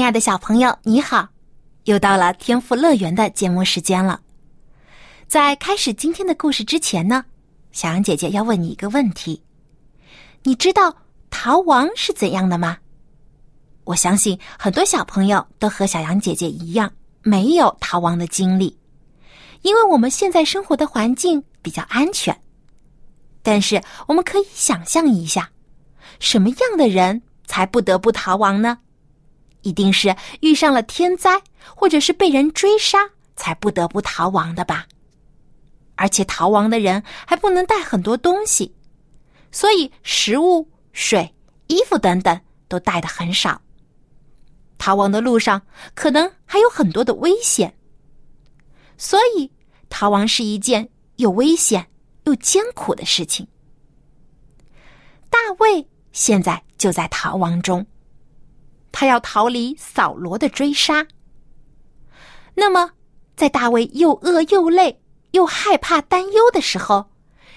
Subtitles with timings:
[0.00, 1.28] 亲爱的小朋友，你好！
[1.84, 4.18] 又到了天赋乐园的节目时间了。
[5.28, 7.22] 在开始今天的故事之前呢，
[7.70, 9.42] 小羊姐姐要问你一个问题：
[10.42, 10.96] 你知道
[11.28, 12.78] 逃亡是怎样的吗？
[13.84, 16.90] 我相信很多小朋友都和小羊姐姐一样，
[17.22, 18.74] 没有逃亡的经历，
[19.60, 22.34] 因为我们现在生活的环境比较安全。
[23.42, 25.50] 但是我们可以想象一下，
[26.20, 28.78] 什么样的人才不得不逃亡呢？
[29.62, 31.42] 一定是遇上了天灾，
[31.76, 32.98] 或者是被人追杀，
[33.36, 34.86] 才不得不逃亡的吧。
[35.96, 38.74] 而且逃亡的人还不能带很多东西，
[39.52, 41.34] 所以食物、水、
[41.66, 43.60] 衣服等等都带的很少。
[44.78, 45.60] 逃亡的路上
[45.94, 47.76] 可能还有很多的危险，
[48.96, 49.50] 所以
[49.90, 51.86] 逃亡是一件又危险
[52.24, 53.46] 又艰苦的事情。
[55.28, 57.86] 大卫现在就在逃亡中。
[58.92, 61.06] 他要逃离扫罗的追杀。
[62.54, 62.90] 那么，
[63.36, 65.00] 在大卫又饿又累
[65.30, 67.06] 又害怕担忧的时候，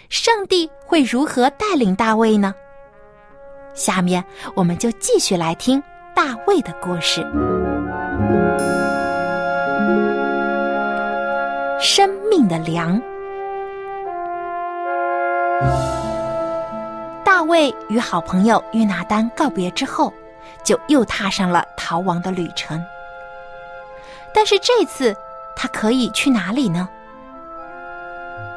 [0.10, 2.54] 上帝会如何带领大卫呢？
[3.74, 4.24] 下面
[4.56, 5.82] 我们就继续来听
[6.16, 7.22] 大卫的故事。
[11.82, 13.02] 生命的粮。
[17.26, 20.14] 大卫与好朋友约拿丹告别之后。
[20.64, 22.84] 就又踏上了逃亡的旅程。
[24.34, 25.16] 但是这次
[25.56, 26.90] 他可以去哪里呢？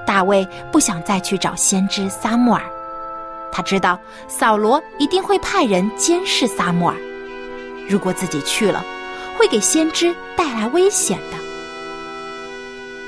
[0.07, 2.63] 大卫不想再去找先知撒母耳，
[3.53, 3.99] 他知道
[4.29, 6.97] 扫罗一定会派人监视撒母耳，
[7.89, 8.85] 如果自己去了，
[9.37, 11.37] 会给先知带来危险的。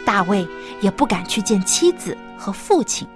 [0.05, 0.47] 大卫
[0.81, 3.09] 也不敢去见妻子和父亲，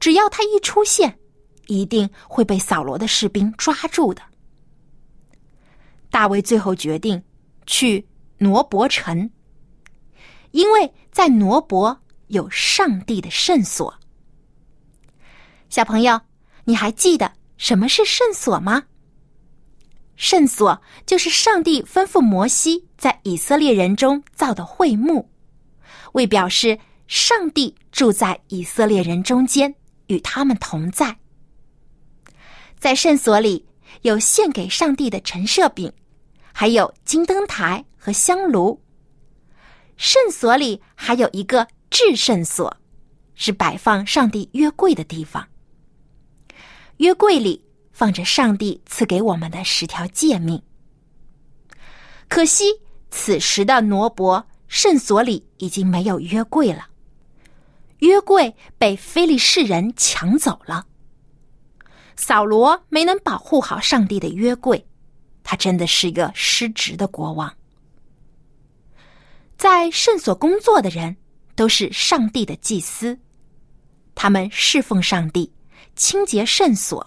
[0.00, 1.18] 只要他一出现。
[1.66, 4.22] 一定会被扫罗的士兵抓住的。
[6.10, 7.22] 大卫最后决定
[7.66, 8.06] 去
[8.38, 9.30] 挪伯城，
[10.50, 13.94] 因为在挪伯有上帝的圣所。
[15.70, 16.20] 小朋友，
[16.64, 18.84] 你还记得什么是圣所吗？
[20.16, 25.30] 圣所就是上帝吩咐摩西在以色列人中造的会幕，
[26.12, 29.74] 为表示上帝住在以色列人中间，
[30.08, 31.16] 与他们同在。
[32.82, 33.64] 在圣所里
[34.00, 35.92] 有献给上帝的陈设饼，
[36.52, 38.82] 还有金灯台和香炉。
[39.96, 42.76] 圣所里还有一个至圣所，
[43.36, 45.46] 是摆放上帝约柜的地方。
[46.96, 50.60] 约柜里放着上帝赐给我们的十条诫命。
[52.28, 52.64] 可惜
[53.12, 56.88] 此时的挪伯圣所里已经没有约柜了，
[57.98, 60.84] 约柜被非利士人抢走了。
[62.16, 64.84] 扫罗没能保护好上帝的约柜，
[65.42, 67.52] 他真的是一个失职的国王。
[69.56, 71.16] 在圣所工作的人
[71.54, 73.18] 都是上帝的祭司，
[74.14, 75.52] 他们侍奉上帝，
[75.94, 77.06] 清洁圣所，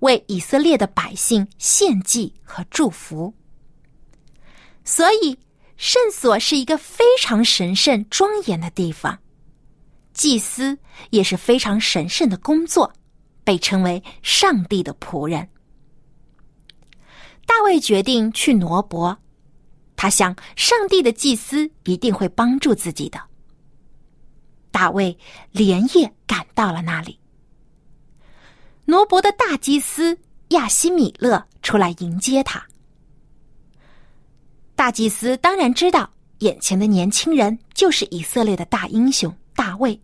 [0.00, 3.34] 为以色列的百姓献祭和祝福。
[4.84, 5.38] 所以，
[5.76, 9.18] 圣所是一个非常神圣庄严的地方，
[10.12, 10.78] 祭司
[11.10, 12.92] 也是非常神圣的工作。
[13.44, 15.48] 被称为上帝的仆人，
[17.46, 19.18] 大卫决定去挪伯。
[19.96, 23.20] 他想，上帝的祭司一定会帮助自己的。
[24.70, 25.16] 大卫
[25.50, 27.18] 连夜赶到了那里。
[28.86, 32.64] 挪伯的大祭司亚西米勒出来迎接他。
[34.74, 40.00] 大祭司当然知道，眼前的年轻人就是以色列的大英雄大卫。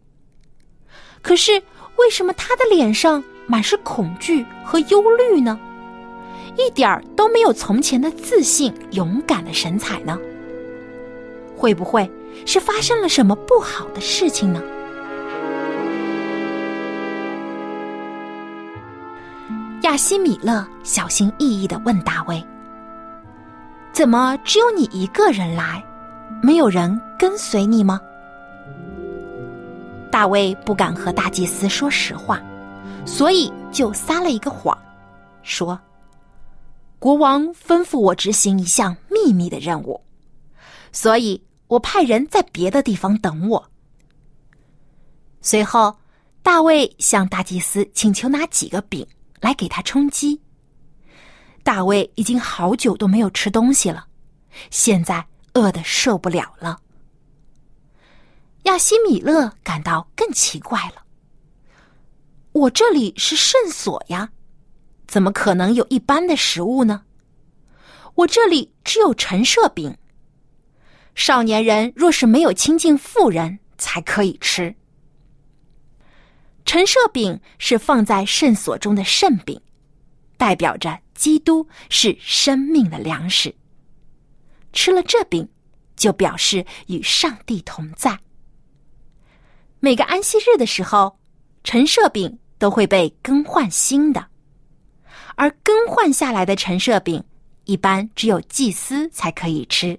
[1.22, 1.62] 可是，
[1.98, 3.22] 为什么他的脸上？
[3.48, 5.56] 满是恐惧和忧虑呢，
[6.56, 10.18] 一点儿都没有从前的自信、勇敢的神采呢。
[11.56, 12.10] 会不会
[12.44, 14.60] 是发生了什么不好的事情呢？
[19.82, 22.44] 亚西米勒小心翼翼的问大卫
[23.94, 25.80] ：“怎么只有你一个人来，
[26.42, 28.00] 没有人跟随你吗？”
[30.16, 32.42] 大卫不敢和大祭司说实话。
[33.04, 34.74] 所以就撒了一个谎，
[35.42, 35.78] 说
[36.98, 40.02] ：“国王吩咐我执行一项秘密的任务，
[40.90, 43.70] 所以我派人在别的地方等我。”
[45.42, 45.94] 随后，
[46.42, 49.06] 大卫向大祭司请求拿几个饼
[49.42, 50.40] 来给他充饥。
[51.62, 54.06] 大卫已经好久都没有吃东西了，
[54.70, 56.80] 现在饿得受不了了。
[58.66, 61.04] 亚西米勒感到更奇怪了。
[62.50, 64.30] 我这里是圣所呀，
[65.06, 67.04] 怎么可能有一般的食物呢？
[68.16, 69.96] 我这里只有陈设饼。
[71.14, 74.74] 少年人若是没有亲近妇人，才可以吃。
[76.64, 79.60] 陈设饼是放在圣所中的圣饼，
[80.36, 83.54] 代表着基督是生命的粮食。
[84.72, 85.48] 吃了这饼，
[85.94, 88.18] 就表示与上帝同在。
[89.86, 91.16] 每个安息日的时候，
[91.62, 94.26] 陈设饼都会被更换新的，
[95.36, 97.22] 而更换下来的陈设饼
[97.66, 99.96] 一般只有祭司才可以吃，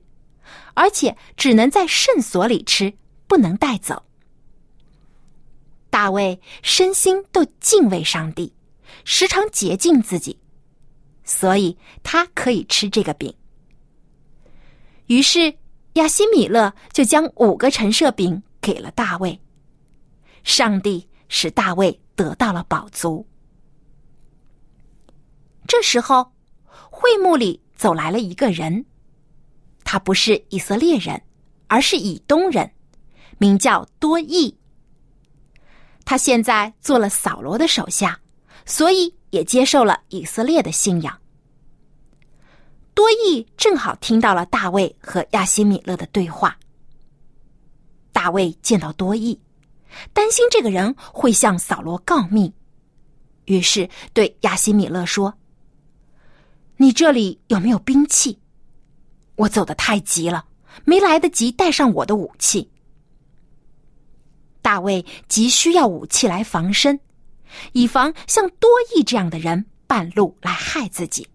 [0.74, 2.94] 而且只能在圣所里吃，
[3.28, 4.04] 不能带走。
[5.90, 8.54] 大卫身心都敬畏上帝，
[9.06, 10.38] 时常洁净自己，
[11.24, 13.33] 所以他可以吃这个饼。
[15.06, 15.56] 于是
[15.94, 19.40] 亚西米勒就将五个陈设饼给了大卫。
[20.47, 23.27] 上帝使大卫得到了宝足。
[25.67, 26.31] 这时候，
[26.89, 28.85] 会幕里走来了一个人，
[29.83, 31.21] 他不是以色列人，
[31.67, 32.71] 而是以东人，
[33.38, 34.57] 名叫多益。
[36.05, 38.17] 他现在做了扫罗的手下，
[38.65, 41.21] 所以也接受了以色列的信仰。
[42.94, 46.57] 多益正好听到了大卫和亚西米勒的对话。
[48.13, 49.38] 大卫见到多益。
[50.13, 52.53] 担心这个人会向扫罗告密，
[53.45, 55.33] 于是对亚西米勒说
[56.77, 58.39] ：“你这里有没有兵器？
[59.35, 60.45] 我走得太急了，
[60.85, 62.69] 没来得及带上我的武器。”
[64.61, 66.99] 大卫急需要武器来防身，
[67.71, 71.27] 以防像多益这样的人半路来害自己。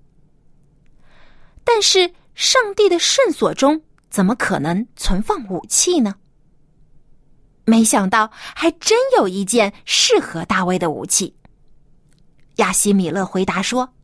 [1.65, 3.81] 但是上帝的圣所中
[4.11, 6.15] 怎么可能存放武器呢？
[7.65, 11.37] 没想到，还真有一件适合大卫的武器。
[12.57, 13.95] 亚西米勒回答说：“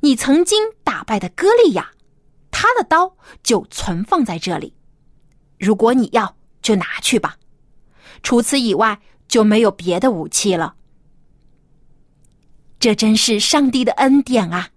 [0.00, 1.92] 你曾经打败的歌利亚，
[2.50, 4.74] 他的刀就存放在这里。
[5.58, 7.36] 如果你要，就拿去吧。
[8.22, 10.74] 除此以外，就没有别的武器了。
[12.78, 14.70] 这真是上帝的恩典啊！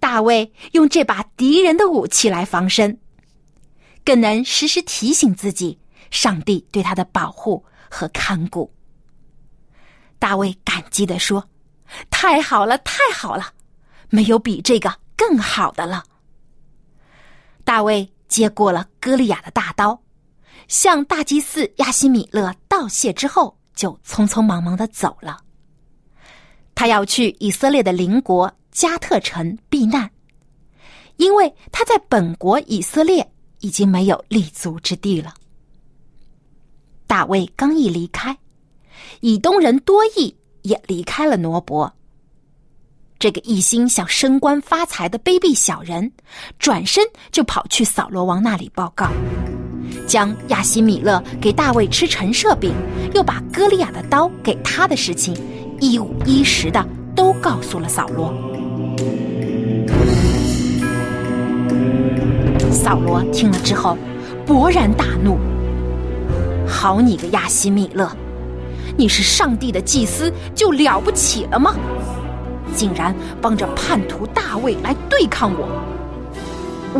[0.00, 2.98] 大卫用这把敌人的武器来防身，
[4.04, 5.78] 更能时时提醒自己。”
[6.10, 8.72] 上帝对他的保护和看顾，
[10.18, 11.46] 大卫感激的说
[12.10, 13.52] ：“太好了，太好了，
[14.08, 16.02] 没有比这个更好的了。”
[17.64, 20.00] 大卫接过了歌利亚的大刀，
[20.68, 25.38] 向大祭司亚西米勒道谢之后，就匆匆忙忙的走了。
[26.74, 30.10] 他要去以色列的邻国加特城避难，
[31.16, 33.26] 因为他在本国以色列
[33.60, 35.32] 已经没有立足之地了。
[37.06, 38.36] 大卫刚一离开，
[39.20, 41.92] 以东人多益也离开了挪伯。
[43.18, 46.12] 这个一心想升官发财的卑鄙小人，
[46.58, 49.08] 转身就跑去扫罗王那里报告，
[50.06, 52.74] 将亚西米勒给大卫吃陈设饼，
[53.14, 55.34] 又把歌利亚的刀给他的事情，
[55.80, 58.34] 一五一十的都告诉了扫罗。
[62.70, 63.96] 扫罗听了之后，
[64.46, 65.38] 勃然大怒。
[66.76, 68.06] 好你个亚西米勒，
[68.98, 71.74] 你是上帝的祭司就了不起了吗？
[72.76, 75.66] 竟然帮着叛徒大卫来对抗我！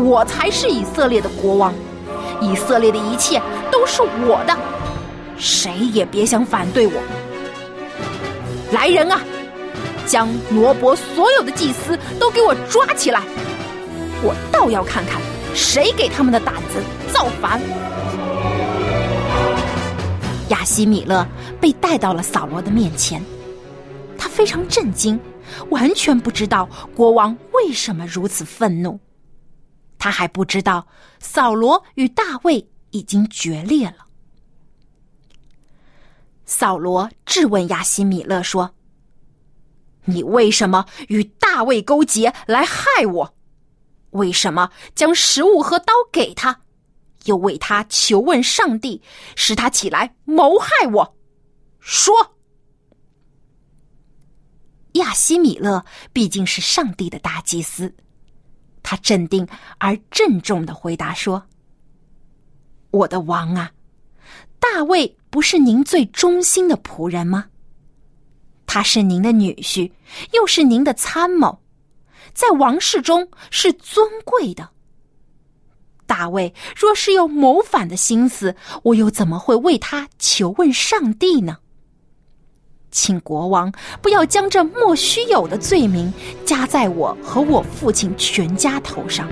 [0.01, 1.71] 我才是以色列的国王，
[2.41, 3.39] 以色列的一切
[3.71, 4.57] 都是我的，
[5.37, 6.93] 谁也别想反对我！
[8.71, 9.21] 来人啊，
[10.07, 13.21] 将挪伯所有的祭司都给我抓起来！
[14.23, 15.21] 我倒要看看
[15.53, 16.81] 谁给他们的胆子
[17.13, 17.61] 造反！
[20.49, 21.27] 亚西米勒
[21.59, 23.21] 被带到了扫罗的面前，
[24.17, 25.19] 他非常震惊，
[25.69, 28.99] 完全不知道国王为什么如此愤怒。
[29.97, 30.87] 他还不知道
[31.19, 34.05] 扫罗与大卫已经决裂了。
[36.45, 38.71] 扫罗质问亚西米勒说
[40.05, 43.33] ：“你为什么与大卫勾结来害我？
[44.11, 46.61] 为什么将食物和刀给他？”
[47.27, 49.01] 又为他求问上帝，
[49.35, 51.17] 使他起来谋害我。
[51.79, 52.13] 说，
[54.93, 57.93] 亚西米勒毕竟是上帝的大祭司，
[58.81, 61.45] 他镇定而郑重的回答说
[62.91, 63.71] ：“我的王啊，
[64.59, 67.45] 大卫不是您最忠心的仆人吗？
[68.65, 69.91] 他是您的女婿，
[70.33, 71.61] 又是您的参谋，
[72.33, 74.69] 在王室中是尊贵的。
[76.07, 81.57] 大卫若是有谋反的心思，我又怎么会为他求问上帝呢？”
[82.89, 83.71] 请国王
[84.01, 86.11] 不要将这莫须有的罪名
[86.45, 89.27] 加在我和我父亲全家头上，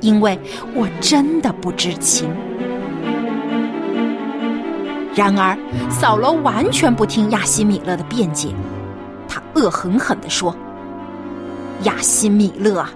[0.00, 0.36] 因为
[0.74, 2.28] 我真的不知情。
[5.14, 5.56] 然而，
[5.90, 8.48] 扫罗完全不听亚西米勒的辩解，
[9.28, 10.56] 他恶狠狠地说
[11.84, 12.90] ：“亚西米勒啊，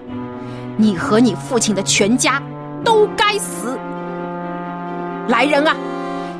[0.75, 2.41] 你和你父亲的全家
[2.83, 3.77] 都该死！
[5.27, 5.75] 来人啊！”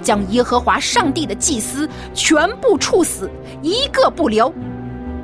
[0.04, 3.30] 将耶和华上帝的祭司全部处死，
[3.62, 4.54] 一个不留，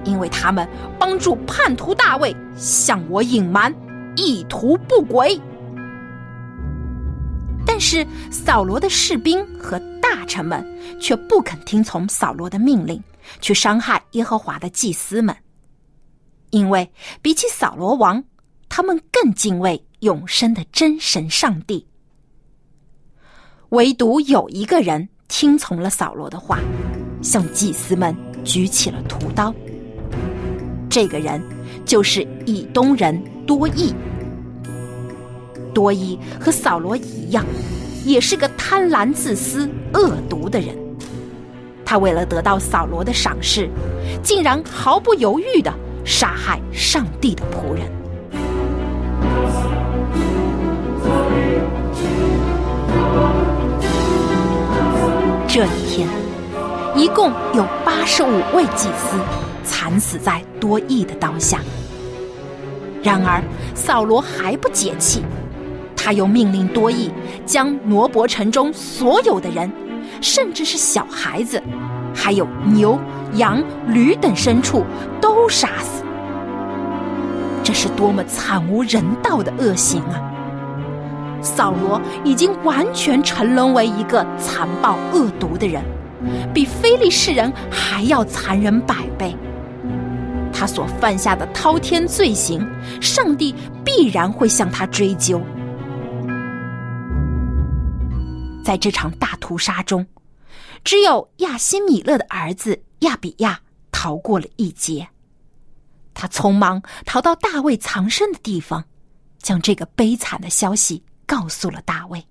[0.04, 0.68] 因为他们
[1.00, 3.74] 帮助叛徒大卫向我隐瞒，
[4.18, 5.40] 意图不轨。
[7.66, 10.62] 但是扫罗的士兵和大臣们
[11.00, 13.02] 却不肯听从扫罗的命令，
[13.40, 15.34] 去伤害耶和华的祭司们，
[16.50, 16.92] 因为
[17.22, 18.22] 比起扫罗王，
[18.68, 21.86] 他们更敬畏永生的真神上帝。
[23.70, 26.60] 唯独有一个人听从了扫罗的话，
[27.22, 29.54] 向祭司们举起了屠刀。
[30.90, 31.42] 这个人
[31.86, 33.94] 就是以东人多益。
[35.74, 37.44] 多益和扫罗一样，
[38.06, 40.78] 也是个贪婪、自私、恶毒的人。
[41.86, 43.70] 他为了得到扫罗的赏识，
[44.22, 45.74] 竟然毫不犹豫的
[46.06, 47.90] 杀害上帝的仆人。
[55.54, 56.08] 这一天，
[56.96, 59.20] 一共有八十五位祭司
[59.64, 61.60] 惨死在多益的刀下。
[63.04, 63.40] 然而，
[63.76, 65.24] 扫罗还不解气，
[65.96, 67.12] 他又命令多益
[67.46, 69.72] 将挪伯城中所有的人，
[70.22, 71.62] 甚至是小孩子，
[72.16, 73.00] 还有牛、
[73.36, 74.84] 羊、驴等牲畜
[75.22, 76.04] 都杀死。
[77.64, 80.33] 这是多么惨无人道的恶行啊！
[81.44, 85.84] 扫罗已经完全沉沦为一个残暴恶毒的人，
[86.54, 89.36] 比非利士人还要残忍百倍。
[90.54, 92.66] 他所犯下的滔天罪行，
[93.02, 95.42] 上帝必然会向他追究。
[98.64, 100.06] 在这场大屠杀中，
[100.86, 103.60] 只有亚西米勒的儿子亚比亚
[103.92, 105.06] 逃过了一劫。
[106.14, 108.86] 他匆忙逃到大卫藏身的地方，
[109.42, 111.04] 将这个悲惨的消息。
[111.26, 112.26] 告诉了大卫。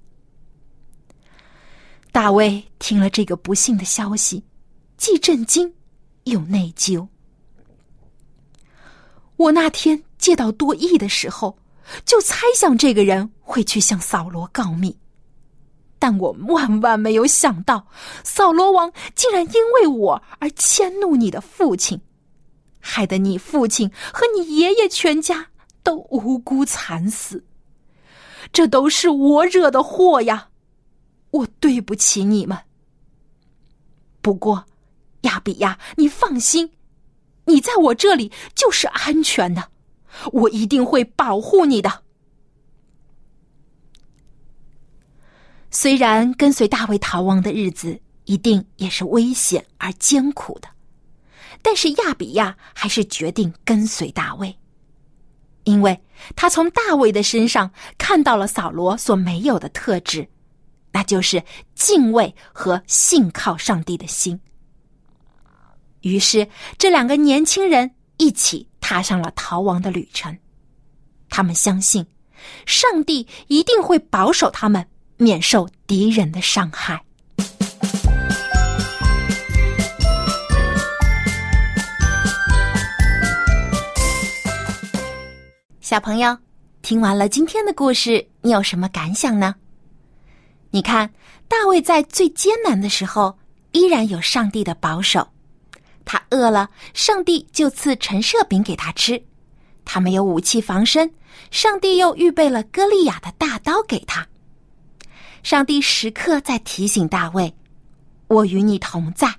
[2.11, 4.45] 大卫听了这个不幸的消息，
[4.97, 5.73] 既震惊
[6.25, 7.07] 又内疚。
[9.37, 11.59] 我那天借到多益的时候，
[12.05, 14.97] 就猜想这个人会去向扫罗告密，
[15.99, 17.87] 但我万万没有想到，
[18.23, 22.01] 扫罗王竟然因为我而迁怒你的父亲，
[22.79, 25.47] 害得你父亲和你爷爷全家
[25.83, 27.43] 都无辜惨死。
[28.53, 30.51] 这都是我惹的祸呀！
[31.31, 32.59] 我对不起你们。
[34.21, 34.67] 不过，
[35.23, 36.71] 亚比亚，你放心，
[37.47, 39.71] 你在我这里就是安全的，
[40.33, 42.03] 我一定会保护你的。
[45.71, 50.69] 虽然跟随大卫逃亡的日子一定也是危险而艰苦的，
[51.63, 54.55] 但是亚比亚还是决定跟随大卫。
[55.65, 55.99] 因为
[56.37, 60.29] 他从大卫的身上看到了扫罗所没有的特质，
[60.91, 61.43] 那就是
[61.75, 64.39] 敬畏和信靠上帝的心。
[66.01, 70.37] 于是，这两个年轻人一起踏上了逃亡的旅程。
[71.29, 72.05] 他们相信，
[72.67, 77.03] 上帝一定会保守他们免受敌人的伤害。
[85.93, 86.39] 小朋友，
[86.81, 89.55] 听完了今天的故事，你有什么感想呢？
[90.71, 91.13] 你看，
[91.47, 93.39] 大卫在最艰难的时候，
[93.73, 95.29] 依然有上帝的保守。
[96.07, 99.23] 他饿了，上帝就赐陈设饼给他吃；
[99.85, 101.13] 他没有武器防身，
[101.51, 104.27] 上帝又预备了歌利亚的大刀给他。
[105.43, 107.55] 上帝时刻在提醒大卫
[108.29, 109.31] ：“我与你同在，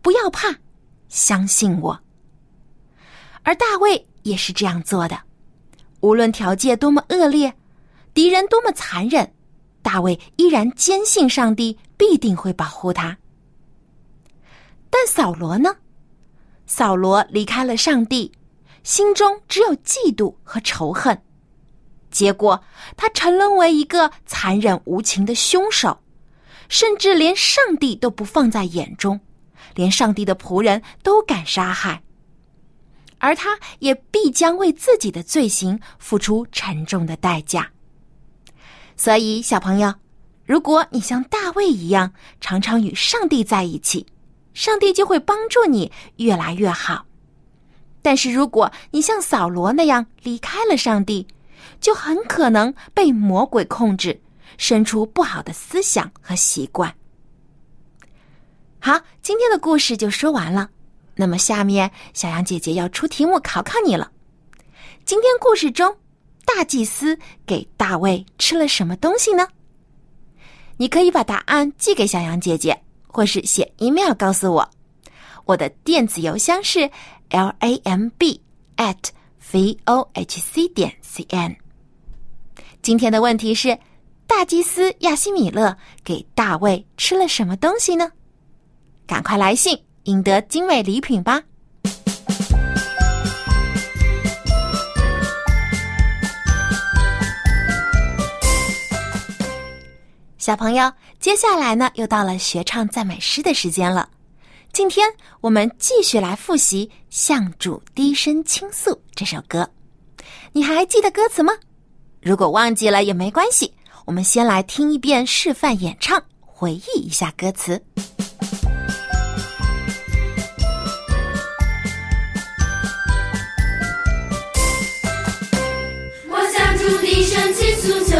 [0.00, 0.46] 不要怕，
[1.08, 2.00] 相信我。”
[3.42, 5.22] 而大卫也是这样做的。
[6.00, 7.54] 无论条件多么恶劣，
[8.14, 9.32] 敌人多么残忍，
[9.82, 13.16] 大卫依然坚信上帝必定会保护他。
[14.90, 15.76] 但扫罗呢？
[16.66, 18.30] 扫罗离开了上帝，
[18.82, 21.20] 心中只有嫉妒和仇恨，
[22.10, 22.62] 结果
[22.96, 25.98] 他沉沦为一个残忍无情的凶手，
[26.68, 29.18] 甚至连上帝都不放在眼中，
[29.74, 32.02] 连上帝的仆人都敢杀害，
[33.18, 37.70] 而他也必将为自己的罪行付出沉重的代价。
[38.96, 39.94] 所以，小朋友，
[40.44, 44.06] 如果你像大卫一样，常常与上帝在一起，
[44.54, 47.06] 上帝就会帮助你越来越好。
[48.02, 51.26] 但是，如果你像扫罗那样离开了上帝，
[51.80, 54.20] 就很可能被魔鬼控制，
[54.56, 56.92] 生出不好的思想和习惯。
[58.80, 60.70] 好，今天的故事就说完了。
[61.20, 64.08] 那么，下面小羊姐姐要出题目考考你了。
[65.04, 65.96] 今天故事中。
[66.46, 69.46] 大祭司给大卫吃了什么东西呢？
[70.78, 74.70] 你可以把答案寄给小羊姐姐，或是写 email 告诉我。
[75.44, 76.90] 我的电子邮箱是
[77.28, 78.40] l a m b
[78.78, 78.96] at
[79.52, 81.54] v o h c 点 c n。
[82.80, 83.78] 今天的问题是：
[84.26, 88.10] 大祭司亚西米勒给大卫吃了什么东西呢？
[89.06, 91.42] 赶快来信，赢得精美礼品吧！
[100.38, 104.08] 小朋友，接下来呢，又到了学唱赞美诗的时间了。
[104.72, 105.06] 今天
[105.42, 109.68] 我们继续来复习《向主低声倾诉》这首歌。
[110.52, 111.52] 你还记得歌词吗？
[112.22, 113.70] 如果忘记了也没关系，
[114.06, 117.78] 我们先来听一遍示范演唱，回忆一下歌词。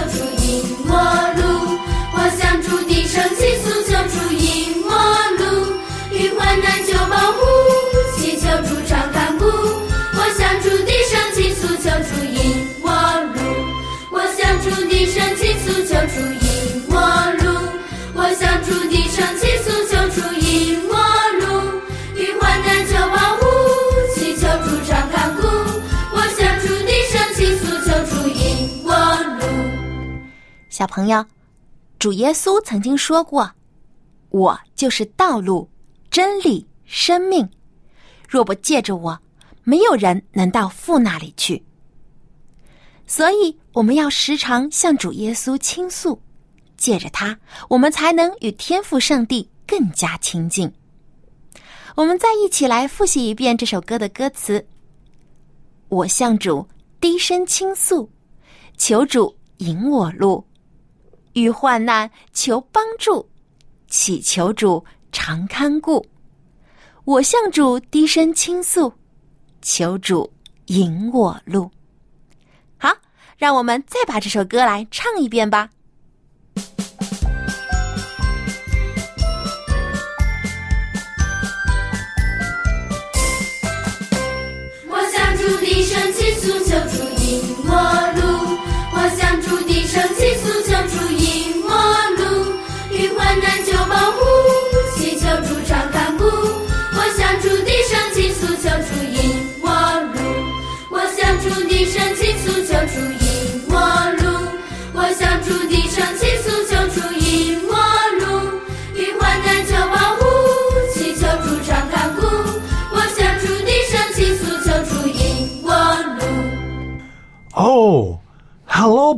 [0.07, 0.93] 主引我
[1.37, 1.78] 路。
[2.14, 4.90] 我向主低声倾诉，求主引我
[5.39, 5.43] 路，
[6.13, 6.93] 遇患难就
[30.89, 31.25] 朋友。
[32.01, 33.51] 主耶稣曾经说过
[34.31, 35.69] ：“我就是道路、
[36.11, 37.49] 真理、生命。
[38.29, 39.19] 若不借着我，
[39.65, 41.63] 没有人能到父那里去。”
[43.05, 46.21] 所以，我们要时常向主耶稣倾诉，
[46.77, 47.37] 借着他，
[47.69, 50.73] 我们才能与天父上帝更加亲近。
[51.97, 54.65] 我们再一起来复习一遍这首歌的歌词
[55.89, 56.69] ：“我向主
[57.01, 58.09] 低声倾诉，
[58.77, 60.45] 求主引我路。”
[61.39, 63.29] 遇患难求帮助，
[63.89, 66.05] 祈求主常看顾。
[67.05, 68.93] 我向主低声倾诉，
[69.63, 70.31] 求主
[70.67, 71.71] 引我路。
[72.77, 72.93] 好，
[73.37, 75.71] 让我们再把这首歌来唱一遍吧。
[84.91, 87.73] 我向主低声倾诉，求主引我
[88.17, 88.59] 路。
[88.91, 90.77] 我向主低声倾诉，求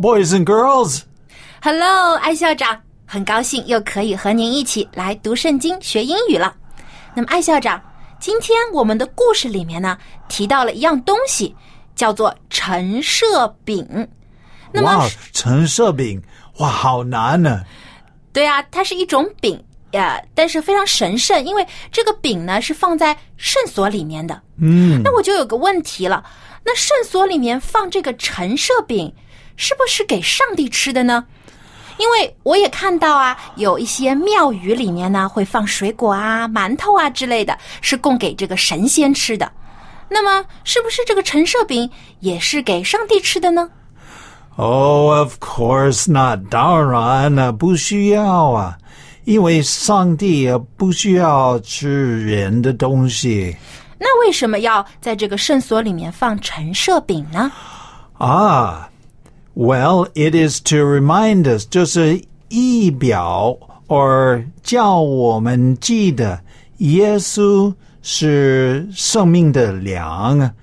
[0.01, 1.03] boys and girls.
[1.61, 6.55] Hello，艾校长，很高兴又可以和您一起来读圣经、学英语了。
[7.15, 7.79] 那么，艾校长，
[8.19, 11.55] 今天我们的故事里面呢，提到了一样东西，
[11.95, 13.87] 叫做陈设饼。
[14.73, 16.23] 那么，陈设饼，
[16.61, 17.63] 哇，好难呢。
[18.33, 24.41] 对啊，它是一种饼呀，但是非常神圣，因为这个饼呢是放在圣所里面的。
[24.59, 26.25] 嗯，那我就有个问题了，
[26.65, 29.13] 那圣所里面放这个陈设饼，
[29.61, 31.23] 是不是给上帝吃的呢？
[31.99, 39.53] 因为我也看到啊，有一些庙宇里面呢会放水果啊、馒头啊之类的，是供给这个神仙吃的。
[40.09, 43.69] 那么，是不是这个陈设饼也是给上帝吃的呢
[44.57, 46.41] ？Oh, of course not.
[46.51, 48.79] 当然了，不需要啊，
[49.25, 53.55] 因为上帝也不需要吃人的东西
[53.99, 57.53] 那为什么要在这个圣所里面放陈设饼呢？
[58.17, 58.87] 啊。
[59.55, 63.59] Well, it is to remind us，就是仪表
[63.89, 66.41] ，or 叫我们记得
[66.79, 70.55] 耶稣是生命的粮。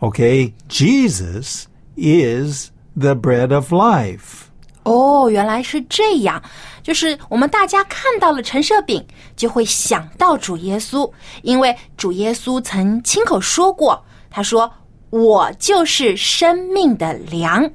[0.00, 1.64] OK，Jesus、
[1.96, 4.44] is the bread of life。
[4.82, 6.42] 哦，原来是这样，
[6.82, 9.06] 就是我们大家看到了陈设饼，
[9.36, 11.10] 就会想到主耶稣，
[11.42, 14.70] 因为主耶稣曾亲口说过，他说
[15.10, 17.70] ：“我就是生命的粮。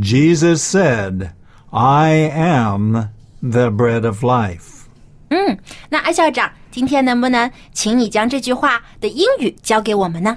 [0.00, 1.32] Jesus said,
[1.70, 3.08] I am
[3.40, 4.86] the bread of life.
[5.28, 10.36] ”嗯，那艾校长，今天能不能请你将这句话的英语教给我们呢？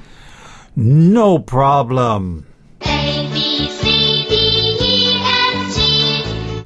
[0.76, 2.44] No problem.
[2.80, 3.86] A B C
[4.30, 4.36] D
[4.80, 6.66] E F G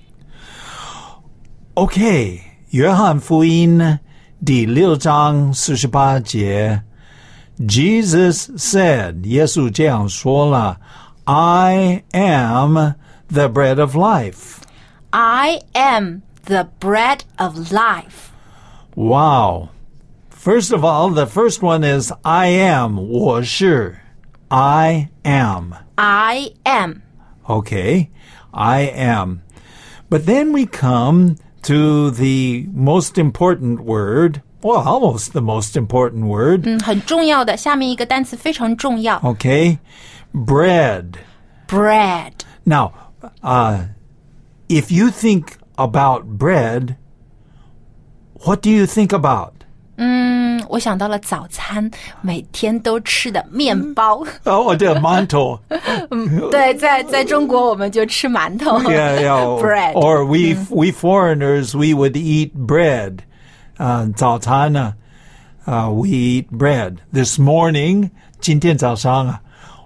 [1.75, 3.99] OK，约翰福音
[4.45, 6.83] 第六章四十八节，
[7.59, 10.79] Jesus said，耶稣这样说了
[11.25, 12.95] ，I am
[13.31, 14.61] the bread of life。
[15.11, 18.31] I am the bread of life.
[18.95, 19.69] Wow.
[20.29, 23.97] First of all, the first one is I am, 我是
[24.47, 25.73] I am.
[25.95, 27.01] I am.
[27.45, 28.09] Okay,
[28.51, 29.41] I am.
[30.09, 36.61] But then we come to the most important word, well, almost the most important word,
[36.65, 39.77] 嗯，很重要的，下面一个单词非常重要 okay?
[40.33, 41.19] Bread.
[41.67, 42.33] ，bread。
[42.65, 42.91] Now,
[43.41, 43.85] uh,
[44.67, 46.95] if you think about bread,
[48.45, 49.53] what do you think about?
[50.01, 54.23] 嗯，我想到了早餐，每天都吃的面包。
[54.45, 55.59] Oh, the manto.
[56.49, 59.61] 对，在在中国我们就吃馒头 yeah, yeah.
[59.61, 59.93] bread。
[59.93, 63.17] Or we we foreigners we would eat bread.
[63.77, 64.93] Uh, 早餐呢,
[65.65, 66.97] uh, we eat bread.
[67.11, 69.41] This morning, 今天早上啊，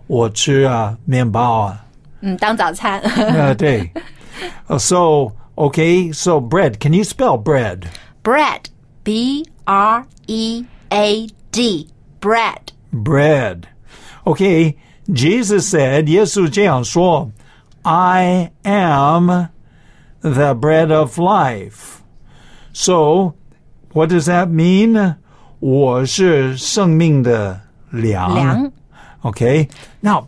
[0.07, 1.85] 我吃啊面包啊。
[2.21, 3.01] 嗯，当早餐。
[3.01, 3.91] Uh, 对.
[4.67, 6.79] Uh, so okay, so bread.
[6.79, 7.87] Can you spell bread?
[8.23, 8.69] bread,
[9.03, 11.89] b r e a d,
[12.21, 12.71] bread.
[12.91, 13.67] bread.
[14.25, 14.75] Okay,
[15.11, 17.29] Jesus said, 耶稣这样说,
[17.81, 19.49] I am
[20.21, 21.99] the bread of life.
[22.71, 23.33] So,
[23.93, 25.15] what does that mean?
[25.59, 27.59] 我是生命的
[27.91, 28.33] 粮。
[28.35, 28.71] 粮。
[29.21, 29.69] Okay,
[30.01, 30.27] now,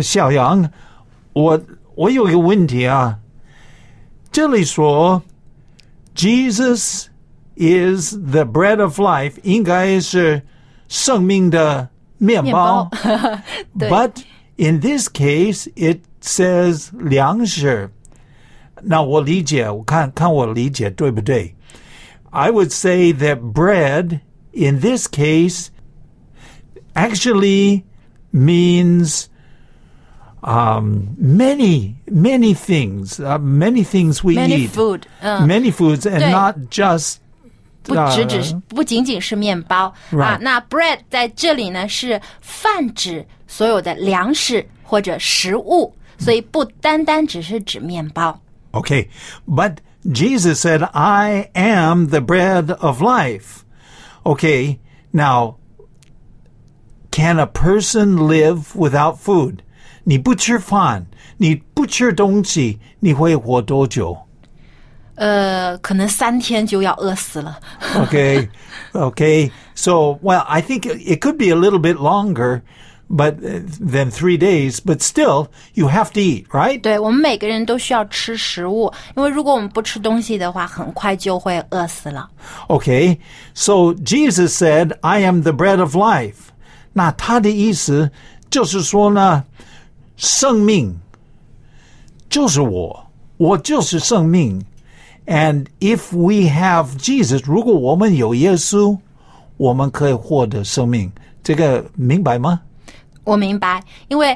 [0.00, 0.70] 小杨，
[1.32, 1.60] 我
[1.94, 3.18] 我有一个问题啊，
[4.30, 5.22] 这里说
[6.14, 7.06] Jesus
[7.56, 10.42] is the bread of life，应该是
[10.88, 12.88] 生命的面包。
[13.78, 14.22] 对 But
[14.56, 17.90] in this case, it says 粮食。
[18.84, 21.54] 那我理解，我看看我理解对不对？
[22.30, 24.20] I would say that bread
[24.52, 25.68] in this case
[26.94, 27.82] actually
[28.32, 29.26] means
[30.42, 36.30] um, many, many things, uh, many things we Many eat, food，嗯 many foods, and 对。
[36.30, 37.16] not just
[37.84, 48.40] 不只只是不仅仅是面包啊 Right.，那 bread 在这里呢是泛指所有的粮食或者食物，所以不单单只是指面包。
[48.72, 49.08] Okay,
[49.46, 53.64] but Jesus said, I am the bread of life.
[54.24, 54.78] Okay,
[55.12, 55.56] now,
[57.16, 59.58] can a person live without food?
[60.04, 64.16] 你不吃饭，你不吃东西，你会活多久？
[65.14, 67.60] 呃，可能三天就要饿死了。
[67.94, 68.48] Okay,
[68.92, 69.50] okay.
[69.74, 72.62] So, well, I think it could be a little bit longer,
[73.08, 74.80] but uh, than three days.
[74.80, 76.80] But still, you have to eat, right?
[76.80, 82.30] 对我们每个人都需要吃食物，因为如果我们不吃东西的话，很快就会饿死了。
[82.68, 83.18] Okay,
[83.54, 86.45] so Jesus said, I am the bread of life.
[86.97, 88.09] 那他的意思
[88.49, 89.43] 就是说呢，
[90.15, 90.91] 生命
[92.27, 93.05] 就是我，
[93.37, 94.59] 我就是生命。
[95.27, 98.97] And if we have Jesus，如果我们有耶稣，
[99.57, 101.11] 我们可以获得生命。
[101.43, 102.61] 这个明白吗？
[103.23, 104.35] 我明白，因为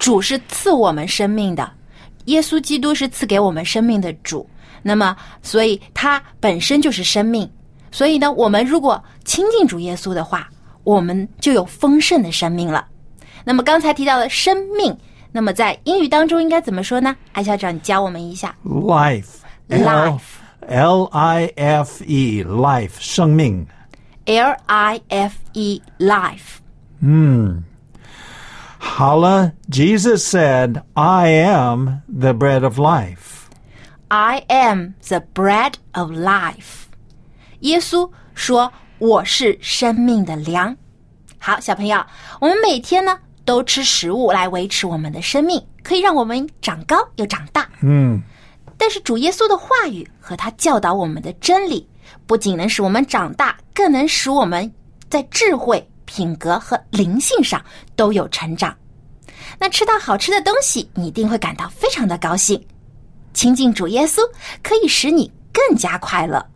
[0.00, 1.70] 主是赐我们生命的，
[2.24, 4.44] 耶稣基督是赐给我们生命的主。
[4.82, 7.48] 那么，所以他本身就是生命。
[7.92, 10.48] 所以呢，我们如果亲近主耶稣的话，
[10.84, 12.86] 我们就有丰盛的生命了。
[13.44, 14.96] 那么刚才提到的生命，
[15.32, 17.16] 那么在英语当中应该怎么说呢？
[17.32, 18.54] 艾校长，你教我们一下。
[18.64, 19.40] Life.
[19.68, 20.20] Life.
[20.68, 22.44] L I F E.
[22.44, 22.92] Life.
[22.98, 23.66] 生命。
[24.26, 26.60] L I F E life。
[28.78, 33.48] 好了，Jesus said, "I am the bread of life."
[34.08, 36.84] I am the bread of life。
[37.60, 40.76] 耶稣说：“我是生命的粮。”
[41.36, 42.00] 好，小朋友，
[42.40, 47.68] 我们每天呢都吃食物来维持我们的生命，可以让我们长高又长大。
[47.80, 48.22] 嗯，
[48.78, 51.84] 但是主耶稣的话语和他教导我们的真理，
[52.28, 54.72] 不仅能使我们长大，更能使我们
[55.10, 57.60] 在智慧、品格和灵性上
[57.96, 58.72] 都有成长。
[59.58, 62.64] 那吃到好吃的东西，你一定会感到非常的高兴。
[63.34, 64.20] 亲近主耶稣
[64.62, 66.46] 可以使你更加快乐，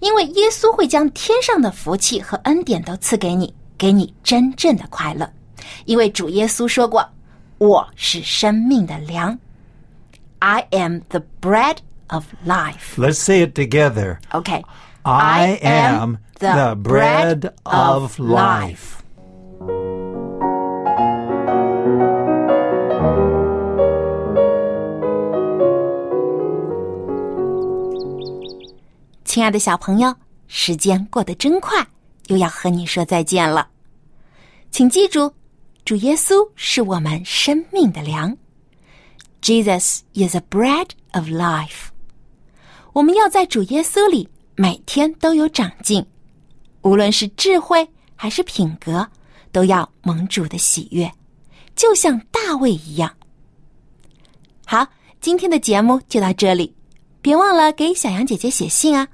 [0.00, 5.30] 因为耶稣会将天上的福气和恩典都赐给你，给你真正的快乐。
[5.84, 7.08] 因为主耶稣说过
[7.58, 9.38] ：“我是生命的粮。”
[10.40, 11.76] I am the bread
[12.08, 12.96] of life.
[12.96, 14.18] Let's say it together.
[14.30, 14.62] Okay.
[15.02, 19.01] I am the bread of life.
[29.32, 30.14] 亲爱的小朋友，
[30.46, 31.82] 时间过得真快，
[32.26, 33.66] 又要和你说再见了。
[34.70, 35.32] 请记住，
[35.86, 38.36] 主耶稣是我们生命的粮。
[39.40, 41.86] Jesus is a bread of life。
[42.92, 46.04] 我们要在主耶稣里每天都有长进，
[46.82, 49.08] 无论是智慧还是品格，
[49.50, 51.10] 都要蒙主的喜悦，
[51.74, 53.10] 就像大卫一样。
[54.66, 54.86] 好，
[55.22, 56.76] 今天的节目就到这里，
[57.22, 59.08] 别忘了给小羊姐姐写信啊！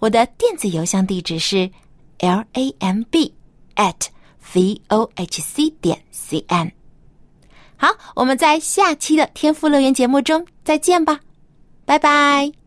[0.00, 1.70] 我的电子邮箱地址是
[2.18, 3.32] l a m b
[3.76, 4.06] at
[4.54, 6.72] v o h c 点 c n。
[7.76, 11.20] 好，我们在下期的天赋乐园节目中再见吧，
[11.84, 12.65] 拜拜。